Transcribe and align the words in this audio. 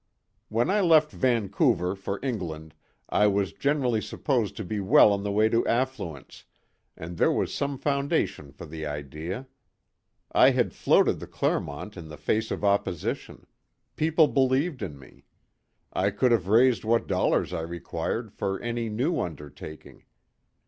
"When 0.49 0.71
I 0.71 0.81
left 0.81 1.11
Vancouver 1.11 1.93
for 1.95 2.19
England, 2.23 2.73
I 3.09 3.27
was 3.27 3.53
generally 3.53 4.01
supposed 4.01 4.57
to 4.57 4.63
be 4.63 4.79
well 4.79 5.13
on 5.13 5.21
the 5.21 5.31
way 5.31 5.47
to 5.49 5.63
affluence, 5.67 6.43
and 6.97 7.17
there 7.17 7.31
was 7.31 7.53
some 7.53 7.77
foundation 7.77 8.51
for 8.51 8.65
the 8.65 8.83
idea. 8.83 9.45
I 10.31 10.49
had 10.49 10.73
floated 10.73 11.19
the 11.19 11.27
Clermont 11.27 11.97
in 11.97 12.07
the 12.09 12.17
face 12.17 12.49
of 12.49 12.63
opposition; 12.63 13.45
people 13.95 14.27
believed 14.27 14.81
in 14.81 14.97
me; 14.97 15.23
I 15.93 16.09
could 16.09 16.31
have 16.31 16.47
raised 16.47 16.83
what 16.83 17.05
dollars 17.05 17.53
I 17.53 17.61
required 17.61 18.33
for 18.33 18.59
any 18.59 18.89
new 18.89 19.19
undertaking. 19.19 20.05